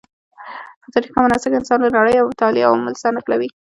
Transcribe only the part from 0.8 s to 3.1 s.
په تاریخ کې مناسک انسان له نړۍ او متعالي عوالمو